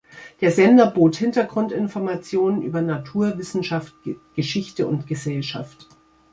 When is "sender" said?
0.49-0.89